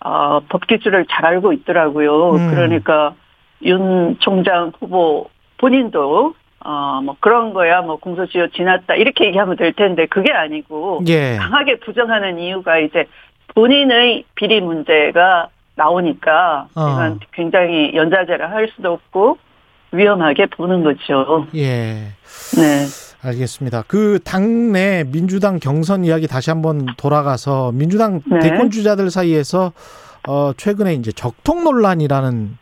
어, 0.00 0.40
법 0.48 0.66
기술을 0.66 1.06
잘 1.10 1.26
알고 1.26 1.52
있더라고요. 1.52 2.30
음. 2.32 2.50
그러니까 2.50 3.14
윤 3.62 4.16
총장 4.20 4.72
후보 4.78 5.28
본인도 5.58 6.34
어, 6.64 7.00
뭐 7.02 7.16
그런 7.20 7.52
거야, 7.52 7.82
뭐 7.82 7.96
공소시효 7.96 8.48
지났다 8.48 8.94
이렇게 8.94 9.26
얘기하면 9.26 9.56
될 9.56 9.72
텐데 9.72 10.06
그게 10.06 10.32
아니고 10.32 11.02
예. 11.08 11.36
강하게 11.36 11.78
부정하는 11.80 12.38
이유가 12.38 12.78
이제 12.78 13.06
본인의 13.54 14.24
비리 14.34 14.60
문제가 14.60 15.48
나오니까 15.76 16.68
어. 16.74 16.88
이건 16.90 17.20
굉장히 17.32 17.92
연좌제를 17.94 18.50
할 18.50 18.68
수도 18.74 18.92
없고 18.92 19.38
위험하게 19.92 20.46
보는 20.46 20.82
거죠. 20.82 21.46
예. 21.54 22.12
네. 22.56 22.86
알겠습니다. 23.22 23.84
그 23.86 24.18
당내 24.24 25.04
민주당 25.10 25.58
경선 25.58 26.04
이야기 26.04 26.26
다시 26.26 26.50
한번 26.50 26.86
돌아가서 26.96 27.72
민주당 27.72 28.20
네. 28.26 28.38
대권 28.40 28.70
주자들 28.70 29.10
사이에서 29.10 29.72
어 30.28 30.52
최근에 30.56 30.94
이제 30.94 31.10
적통 31.12 31.64
논란이라는 31.64 32.58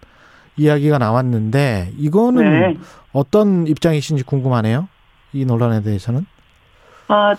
이야기가 0.57 0.99
나왔는데 0.99 1.93
이거는 1.99 2.61
네. 2.61 2.79
어떤 3.13 3.67
입장이신지 3.67 4.25
궁금하네요. 4.25 4.89
이 5.33 5.45
논란에 5.45 5.83
대해서는. 5.83 6.27
아, 7.09 7.35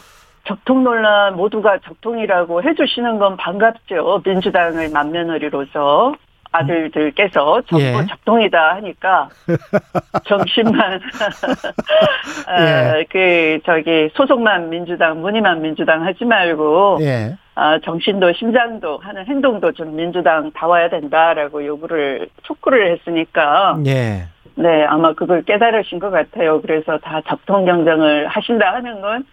적통 0.46 0.84
논란 0.84 1.36
모두가 1.36 1.80
적통이라고 1.80 2.64
해주시는 2.64 3.20
건 3.20 3.36
반갑죠. 3.38 4.22
민주당의 4.26 4.90
맏며느리로서 4.92 6.16
아들들께서 6.52 7.62
전부 7.68 7.84
예. 7.84 7.94
적통이다 8.08 8.76
하니까 8.76 9.30
정신만 10.26 11.00
아, 12.48 12.98
예. 13.00 13.06
그 13.10 13.60
저기 13.66 14.10
소속만 14.14 14.70
민주당 14.70 15.22
무늬만 15.22 15.62
민주당 15.62 16.06
하지 16.06 16.26
말고 16.26 17.00
예. 17.02 17.38
아, 17.56 17.80
정신도 17.80 18.34
심장도 18.34 18.98
하는 18.98 19.26
행동도 19.26 19.72
좀 19.72 19.96
민주당 19.96 20.52
다와야 20.52 20.90
된다라고 20.90 21.66
요구를 21.66 22.30
촉구를 22.44 22.92
했으니까 22.94 23.78
예. 23.86 24.28
네 24.56 24.86
아마 24.86 25.14
그걸 25.14 25.44
깨달으신 25.44 26.00
것 26.00 26.10
같아요. 26.10 26.62
그래서 26.62 26.98
다 26.98 27.22
적통 27.28 27.66
경쟁을 27.66 28.28
하신다 28.28 28.74
하는 28.74 29.02
건 29.02 29.26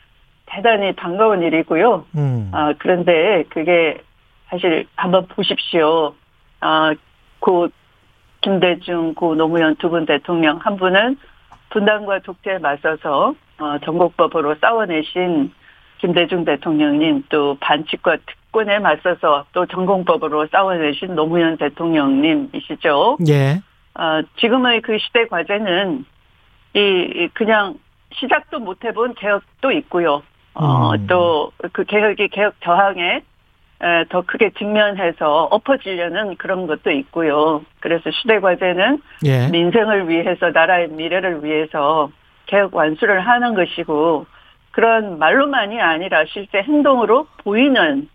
대단히 0.46 0.92
반가운 0.92 1.42
일이고요. 1.42 2.04
음. 2.16 2.50
아, 2.52 2.74
그런데 2.78 3.44
그게 3.48 3.98
사실 4.48 4.86
한번 4.96 5.26
보십시오. 5.26 6.14
아, 6.64 6.94
그 7.40 7.68
김대중, 8.40 9.14
고 9.14 9.34
노무현 9.34 9.76
두 9.76 9.90
분 9.90 10.06
대통령, 10.06 10.56
한 10.58 10.76
분은 10.76 11.18
분단과 11.70 12.20
독재에 12.20 12.58
맞서서 12.58 13.34
어, 13.58 13.78
전국법으로 13.84 14.56
싸워내신 14.60 15.52
김대중 15.98 16.44
대통령님, 16.44 17.24
또 17.28 17.56
반칙과 17.60 18.16
특권에 18.26 18.78
맞서서 18.78 19.44
또 19.52 19.66
전공법으로 19.66 20.46
싸워내신 20.46 21.14
노무현 21.14 21.56
대통령님이시죠. 21.58 23.18
예. 23.28 23.60
어, 23.94 24.22
지금의 24.38 24.80
그 24.82 24.98
시대 24.98 25.26
과제는 25.26 26.04
이 26.74 27.28
그냥 27.34 27.74
시작도 28.14 28.58
못 28.60 28.84
해본 28.84 29.14
개혁도 29.14 29.70
있고요. 29.72 30.22
어, 30.54 30.94
음. 30.94 31.06
또그 31.06 31.84
개혁이 31.84 32.28
개혁 32.28 32.54
저항에 32.62 33.02
에, 33.16 33.22
더 34.08 34.22
크게 34.22 34.50
직면해서 34.56 35.44
엎어지려는 35.50 36.36
그런 36.36 36.66
것도 36.66 36.90
있고요. 36.90 37.62
그래서 37.80 38.10
시대 38.10 38.40
과제는 38.40 39.02
예. 39.26 39.48
민생을 39.48 40.08
위해서 40.08 40.50
나라의 40.50 40.88
미래를 40.88 41.44
위해서 41.44 42.10
개혁 42.46 42.74
완수를 42.74 43.20
하는 43.20 43.54
것이고 43.54 44.26
그런 44.70 45.18
말로만이 45.18 45.80
아니라 45.80 46.24
실제 46.26 46.58
행동으로 46.58 47.26
보이는 47.38 48.08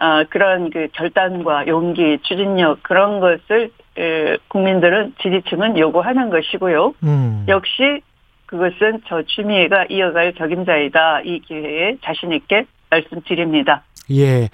어, 0.00 0.24
그런 0.30 0.70
그 0.70 0.88
결단과 0.92 1.66
용기, 1.66 2.18
추진력 2.22 2.82
그런 2.82 3.18
것을 3.18 3.70
에, 3.98 4.36
국민들은 4.46 5.14
지지층은 5.20 5.76
요구하는 5.76 6.30
것이고요. 6.30 6.94
음. 7.02 7.44
역시 7.48 8.00
그것은 8.46 9.02
저 9.08 9.22
추미애가 9.22 9.86
이어갈 9.90 10.34
적임자이다. 10.34 11.22
이 11.22 11.40
기회에 11.40 11.96
자신 12.02 12.32
있게 12.32 12.64
말씀드립니다. 12.90 13.82
예. 14.10 14.48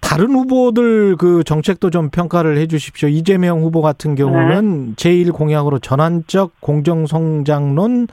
다른 0.00 0.32
후보들 0.32 1.16
그 1.16 1.44
정책도 1.44 1.90
좀 1.90 2.10
평가를 2.10 2.56
해 2.58 2.66
주십시오. 2.66 3.08
이재명 3.08 3.60
후보 3.60 3.82
같은 3.82 4.14
경우는 4.14 4.94
제1 4.96 5.32
공약으로 5.32 5.78
전환적 5.78 6.52
공정성장론 6.60 8.08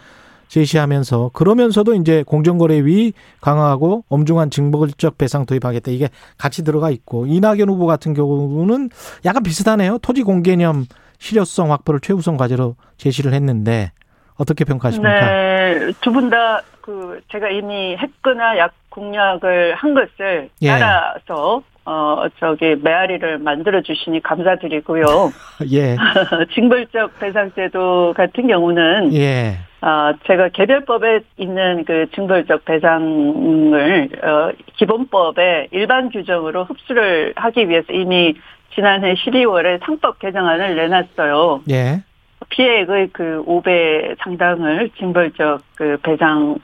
제시하면서 0.47 1.31
그러면서도 1.33 1.95
이제 1.95 2.23
공정거래위 2.25 3.13
강화하고 3.41 4.03
엄중한 4.09 4.51
징벌적 4.51 5.17
배상 5.17 5.45
도입하겠다. 5.45 5.91
이게 5.91 6.09
같이 6.37 6.63
들어가 6.63 6.91
있고 6.91 7.25
이낙연 7.25 7.67
후보 7.69 7.85
같은 7.87 8.13
경우는 8.13 8.89
약간 9.25 9.43
비슷하네요. 9.43 9.97
토지 10.01 10.23
공개념 10.23 10.85
실효성 11.17 11.71
확보를 11.71 11.99
최우선 12.01 12.37
과제로 12.37 12.75
제시를 12.97 13.33
했는데 13.33 13.91
어떻게 14.35 14.65
평가하십니까? 14.65 15.19
네, 15.19 15.91
두 16.01 16.11
분 16.11 16.29
다 16.29 16.61
그 16.85 17.19
제가 17.31 17.49
이미 17.49 17.97
했거나 17.97 18.59
약 18.59 18.71
공약을 18.89 19.73
한 19.73 19.95
것을 19.95 20.49
예. 20.61 20.67
따라서 20.67 21.63
어 21.83 22.25
저기 22.39 22.75
메아리를 22.75 23.39
만들어 23.39 23.81
주시니 23.81 24.21
감사드리고요. 24.21 25.31
예. 25.73 25.97
징벌적 26.53 27.19
배상제도 27.19 28.13
같은 28.15 28.45
경우는 28.45 29.15
예. 29.15 29.57
아 29.81 30.13
제가 30.27 30.49
개별법에 30.49 31.21
있는 31.37 31.85
그 31.85 32.05
징벌적 32.13 32.65
배상을 32.65 34.09
어 34.23 34.51
기본법에 34.77 35.69
일반 35.71 36.11
규정으로 36.11 36.65
흡수를 36.65 37.33
하기 37.35 37.67
위해서 37.67 37.93
이미 37.93 38.35
지난해 38.75 39.15
12월에 39.15 39.83
상법 39.83 40.19
개정안을 40.19 40.75
내놨어요. 40.75 41.63
예. 41.71 42.03
피해액의 42.49 43.09
그 43.11 43.43
5배 43.47 44.17
상당을 44.19 44.91
징벌적 44.99 45.61
그 45.73 45.97
배상 46.03 46.59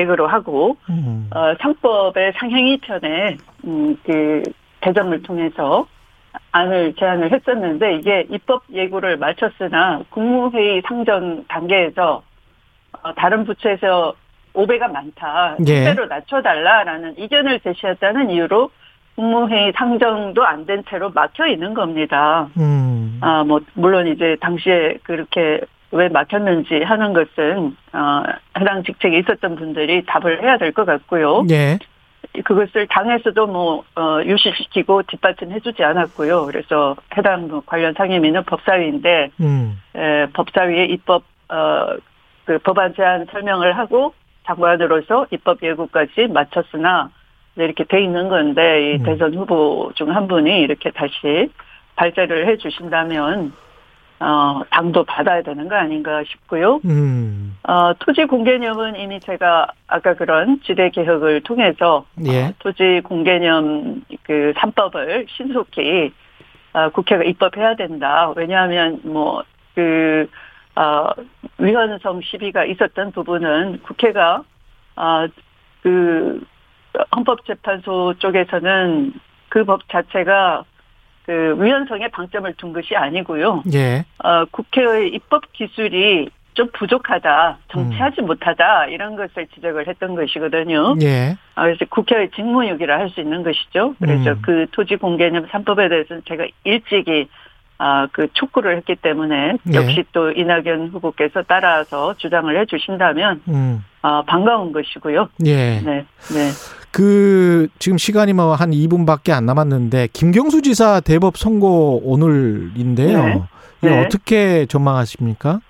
액으로 0.00 0.26
하고 0.26 0.76
음. 0.88 1.28
어, 1.34 1.54
상법의 1.60 2.32
상행위 2.38 2.78
편에 2.78 3.36
음, 3.64 3.96
그 4.04 4.42
개정을 4.80 5.22
통해서 5.22 5.86
안을 6.52 6.94
제안을 6.98 7.32
했었는데 7.32 7.96
이게 7.96 8.26
입법 8.30 8.62
예고를 8.72 9.16
마쳤으나 9.18 10.02
국무회의 10.10 10.82
상정 10.86 11.44
단계에서 11.48 12.22
어, 13.02 13.14
다른 13.14 13.44
부처에서 13.44 14.14
5배가 14.54 14.90
많다. 14.90 15.56
예. 15.60 15.84
실제로 15.84 16.06
낮춰달라라는 16.06 17.18
이견을 17.18 17.60
제시했다는 17.60 18.30
이유로 18.30 18.70
국무회의 19.14 19.72
상정도 19.76 20.44
안 20.44 20.66
된 20.66 20.82
채로 20.88 21.10
막혀 21.10 21.46
있는 21.48 21.74
겁니다. 21.74 22.48
음. 22.58 23.18
아, 23.20 23.44
뭐, 23.44 23.60
물론 23.74 24.06
이제 24.08 24.36
당시에 24.40 24.98
그렇게 25.02 25.60
왜 25.92 26.08
막혔는지 26.08 26.82
하는 26.82 27.12
것은, 27.12 27.76
어, 27.92 28.22
해당 28.58 28.82
직책에 28.84 29.18
있었던 29.18 29.56
분들이 29.56 30.04
답을 30.06 30.42
해야 30.42 30.56
될 30.56 30.72
것 30.72 30.84
같고요. 30.84 31.44
예. 31.50 31.78
그것을 32.44 32.86
당에서도 32.86 33.46
뭐, 33.48 33.82
어, 33.96 34.20
유시시키고 34.24 35.02
뒷받침 35.04 35.50
해주지 35.50 35.82
않았고요. 35.82 36.46
그래서 36.46 36.94
해당 37.16 37.48
뭐 37.48 37.62
관련 37.66 37.92
상임위는 37.94 38.44
법사위인데, 38.44 39.30
음. 39.40 39.80
에, 39.96 40.26
법사위의 40.32 40.90
입법, 40.92 41.24
어, 41.48 41.96
그 42.44 42.58
법안 42.58 42.94
제안 42.94 43.26
설명을 43.32 43.76
하고 43.76 44.14
장관으로서 44.46 45.26
입법 45.30 45.62
예고까지 45.62 46.28
마쳤으나, 46.28 47.10
네, 47.54 47.64
이렇게 47.64 47.82
돼 47.84 48.00
있는 48.00 48.28
건데, 48.28 48.92
이 48.92 48.98
음. 48.98 49.02
대선 49.02 49.34
후보 49.34 49.90
중 49.96 50.14
한 50.14 50.28
분이 50.28 50.60
이렇게 50.60 50.90
다시 50.90 51.50
발제를 51.96 52.46
해 52.46 52.56
주신다면, 52.58 53.52
어, 54.20 54.62
당도 54.70 55.04
받아야 55.04 55.42
되는 55.42 55.68
거 55.68 55.76
아닌가 55.76 56.22
싶고요. 56.24 56.80
음. 56.84 57.56
어, 57.62 57.92
토지 57.98 58.26
공개념은 58.26 58.96
이미 58.96 59.18
제가 59.20 59.68
아까 59.86 60.14
그런 60.14 60.60
지대 60.62 60.90
개혁을 60.90 61.40
통해서 61.42 62.04
예. 62.26 62.44
어, 62.46 62.52
토지 62.58 63.00
공개념 63.02 64.02
그 64.22 64.52
3법을 64.56 65.26
신속히 65.28 66.12
어, 66.72 66.90
국회가 66.90 67.24
입법해야 67.24 67.76
된다. 67.76 68.32
왜냐하면 68.36 69.00
뭐 69.04 69.42
그 69.74 70.28
어, 70.76 71.10
위헌성 71.58 72.20
시비가 72.22 72.64
있었던 72.64 73.12
부분은 73.12 73.80
국회가 73.82 74.42
어, 74.96 75.26
그 75.82 76.44
헌법재판소 77.14 78.14
쪽에서는 78.18 79.12
그 79.48 79.64
법 79.64 79.88
자체가 79.88 80.64
그 81.30 81.54
위헌성에 81.62 82.08
방점을 82.08 82.52
둔 82.54 82.72
것이 82.72 82.96
아니고요. 82.96 83.62
예. 83.72 84.04
어, 84.18 84.44
국회의 84.50 85.10
입법 85.10 85.52
기술이 85.52 86.28
좀 86.54 86.68
부족하다, 86.72 87.58
정치하지 87.70 88.22
못하다 88.22 88.86
이런 88.86 89.14
것을 89.14 89.46
지적을 89.54 89.86
했던 89.86 90.16
것이거든요. 90.16 90.96
예. 91.02 91.36
아, 91.54 91.62
그래서 91.62 91.84
국회의 91.88 92.30
직무유기라 92.34 92.98
할 92.98 93.10
수 93.10 93.20
있는 93.20 93.44
것이죠. 93.44 93.94
그래서 94.00 94.32
음. 94.32 94.38
그 94.42 94.66
토지 94.72 94.96
공개념 94.96 95.46
3법에 95.46 95.88
대해서는 95.88 96.22
제가 96.26 96.46
일찍이 96.64 97.28
아, 97.78 98.08
그 98.10 98.26
촉구를 98.32 98.76
했기 98.78 98.96
때문에 98.96 99.52
네. 99.62 99.76
역시 99.76 100.02
또 100.10 100.32
이낙연 100.32 100.88
후보께서 100.88 101.44
따라서 101.46 102.12
주장을 102.16 102.58
해 102.58 102.66
주신다면 102.66 103.40
음. 103.48 103.84
아, 104.02 104.22
반가운 104.26 104.72
것이고요. 104.72 105.28
예. 105.46 105.80
네. 105.80 106.06
네. 106.32 106.50
그 106.92 107.68
지금 107.78 107.98
시간이 107.98 108.32
뭐 108.32 108.54
한 108.54 108.70
2분밖에 108.70 109.30
안 109.32 109.46
남았는데 109.46 110.08
김경수 110.12 110.62
지사 110.62 111.00
대법 111.00 111.36
선고 111.36 112.00
오늘인데요. 112.04 113.24
네. 113.24 113.42
이거 113.82 113.94
네. 113.94 114.04
어떻게 114.04 114.66
전망하십니까? 114.66 115.60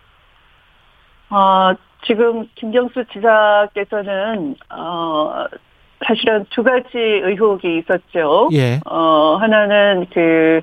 어, 1.31 1.73
지금 2.07 2.49
김경수 2.55 3.05
지사께서는 3.13 4.57
어, 4.71 5.45
사실은 6.07 6.47
두 6.51 6.63
가지 6.63 6.97
의혹이 6.97 7.79
있었죠. 7.79 8.49
예. 8.53 8.81
어, 8.87 9.37
하나는 9.41 10.07
그, 10.13 10.61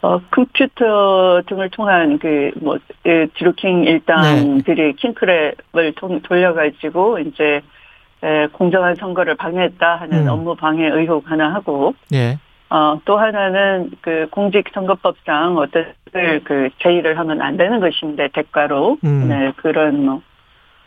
어, 0.00 0.20
컴퓨터 0.30 1.42
등을 1.46 1.70
통한 1.70 2.18
그, 2.18 2.52
뭐, 2.60 2.78
그 3.02 3.26
드루킹 3.34 3.84
일당들이 3.84 4.92
킹크랩을 4.94 5.96
통, 5.96 6.20
돌려가지고, 6.22 7.18
이제, 7.20 7.60
에, 8.22 8.46
공정한 8.48 8.94
선거를 8.94 9.34
방해했다 9.34 9.96
하는 9.96 10.26
음. 10.26 10.28
업무 10.28 10.54
방해 10.54 10.88
의혹 10.88 11.28
하나 11.30 11.52
하고, 11.52 11.94
예. 12.12 12.38
어, 12.70 13.00
또 13.04 13.18
하나는 13.18 13.90
그 14.00 14.28
공직선거법상 14.30 15.56
어떤 15.56 15.86
그 16.44 16.68
제의를 16.80 17.18
하면 17.18 17.40
안 17.40 17.56
되는 17.56 17.80
것인데, 17.80 18.28
대가로, 18.28 18.98
음. 19.02 19.28
네, 19.28 19.52
그런 19.56 20.04
뭐, 20.06 20.22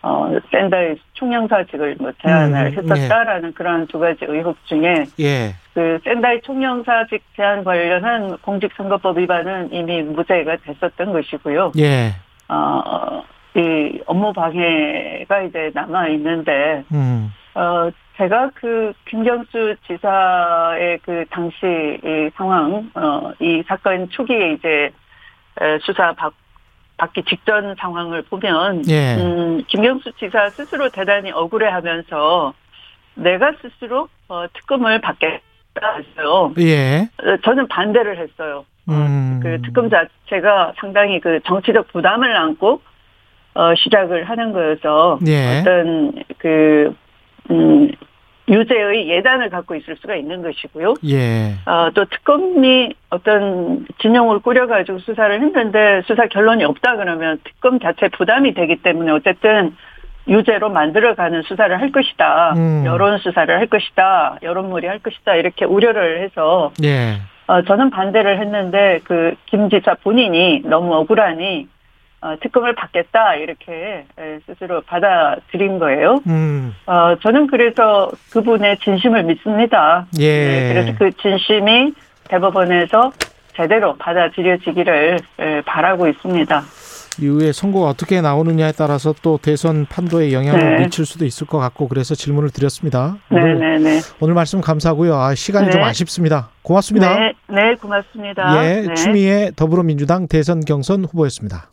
어, 0.03 0.27
샌다의 0.51 0.97
총영사직을 1.13 1.97
뭐 1.99 2.11
제안을 2.21 2.73
음, 2.77 2.89
했었다라는 2.89 3.53
그런 3.53 3.85
두 3.87 3.99
가지 3.99 4.25
의혹 4.25 4.57
중에, 4.65 5.05
예. 5.19 5.53
그 5.73 5.99
샌다이 6.03 6.41
총영사직 6.41 7.23
제한 7.35 7.63
관련한 7.63 8.37
공직선거법 8.39 9.19
위반은 9.19 9.71
이미 9.71 10.01
무죄가 10.01 10.57
됐었던 10.57 11.13
것이고요. 11.13 11.73
예. 11.77 12.13
어, 12.49 13.23
이 13.55 14.01
업무 14.07 14.33
방해가 14.33 15.43
이제 15.43 15.69
남아 15.73 16.07
있는데, 16.09 16.83
음. 16.91 17.31
어, 17.53 17.91
제가 18.17 18.49
그 18.55 18.93
김경수 19.07 19.75
지사의 19.87 20.99
그 21.03 21.25
당시 21.29 21.57
이 22.03 22.29
상황, 22.35 22.89
어, 22.95 23.31
이 23.39 23.63
사건 23.67 24.09
초기에 24.09 24.53
이제 24.53 24.91
에, 25.59 25.77
수사 25.79 26.13
받, 26.13 26.33
받기 27.01 27.23
직전 27.27 27.73
상황을 27.79 28.21
보면, 28.23 28.83
예. 28.87 29.15
음, 29.15 29.63
김경수 29.67 30.11
지사 30.19 30.51
스스로 30.51 30.89
대단히 30.89 31.31
억울해하면서 31.31 32.53
내가 33.15 33.53
스스로 33.61 34.07
어, 34.27 34.45
특검을 34.53 35.01
받겠다 35.01 35.95
했어요. 35.97 36.53
예. 36.59 37.09
어, 37.23 37.37
저는 37.43 37.67
반대를 37.69 38.19
했어요. 38.19 38.65
음. 38.87 39.39
그 39.41 39.59
특검 39.63 39.89
자체가 39.89 40.73
상당히 40.79 41.19
그 41.19 41.39
정치적 41.45 41.87
부담을 41.91 42.35
안고 42.35 42.81
어, 43.55 43.75
시작을 43.75 44.29
하는 44.29 44.53
거여서 44.53 45.19
예. 45.25 45.59
어떤 45.61 46.13
그 46.37 46.95
음, 47.49 47.91
유죄의 48.51 49.09
예단을 49.09 49.49
갖고 49.49 49.75
있을 49.75 49.95
수가 49.95 50.15
있는 50.15 50.41
것이고요. 50.41 50.95
예. 51.07 51.53
어, 51.65 51.89
또 51.93 52.05
특검이 52.05 52.93
어떤 53.09 53.87
진영을 54.01 54.39
꾸려가지고 54.39 54.99
수사를 54.99 55.41
했는데 55.41 56.01
수사 56.05 56.27
결론이 56.27 56.63
없다 56.65 56.97
그러면 56.97 57.39
특검 57.45 57.79
자체 57.79 58.09
부담이 58.09 58.53
되기 58.53 58.75
때문에 58.77 59.11
어쨌든 59.11 59.75
유죄로 60.27 60.69
만들어가는 60.69 61.41
수사를 61.43 61.79
할 61.79 61.91
것이다. 61.91 62.53
음. 62.57 62.83
여론 62.85 63.17
수사를 63.19 63.57
할 63.57 63.67
것이다. 63.67 64.37
여론몰이 64.43 64.85
할 64.85 64.99
것이다. 64.99 65.35
이렇게 65.35 65.65
우려를 65.65 66.21
해서 66.21 66.71
예. 66.83 67.21
어, 67.47 67.61
저는 67.63 67.89
반대를 67.89 68.39
했는데 68.39 68.99
그 69.05 69.33
김 69.47 69.69
지사 69.69 69.95
본인이 69.95 70.61
너무 70.63 70.93
억울하니 70.95 71.67
어, 72.21 72.35
특검을 72.39 72.75
받겠다 72.75 73.35
이렇게 73.35 74.05
에, 74.17 74.39
스스로 74.45 74.81
받아들인 74.81 75.79
거예요. 75.79 76.21
음. 76.27 76.73
어, 76.85 77.15
저는 77.21 77.47
그래서 77.47 78.11
그분의 78.31 78.77
진심을 78.77 79.23
믿습니다. 79.23 80.05
예. 80.19 80.47
네, 80.47 80.73
그래서 80.73 80.97
그 80.99 81.11
진심이 81.17 81.93
대법원에서 82.29 83.11
제대로 83.55 83.95
받아들여지기를 83.97 85.19
에, 85.39 85.61
바라고 85.61 86.07
있습니다. 86.07 86.61
이후에 87.19 87.51
선거가 87.51 87.89
어떻게 87.89 88.21
나오느냐에 88.21 88.71
따라서 88.71 89.13
또 89.21 89.37
대선 89.37 89.85
판도에 89.85 90.31
영향을 90.31 90.77
네. 90.77 90.83
미칠 90.83 91.05
수도 91.05 91.25
있을 91.25 91.45
것 91.45 91.57
같고 91.57 91.87
그래서 91.87 92.15
질문을 92.15 92.51
드렸습니다. 92.51 93.17
오늘, 93.29 93.59
네네네. 93.59 93.99
오늘 94.21 94.33
말씀 94.33 94.61
감사하고요. 94.61 95.15
아, 95.15 95.35
시간이 95.35 95.65
네. 95.65 95.71
좀 95.71 95.83
아쉽습니다. 95.83 96.51
고맙습니다. 96.61 97.19
네, 97.19 97.33
네, 97.49 97.75
고맙습니다. 97.75 98.63
예, 98.65 98.81
네. 98.87 98.93
추미애 98.93 99.51
더불어민주당 99.55 100.27
대선 100.27 100.61
경선 100.61 101.03
후보였습니다. 101.03 101.71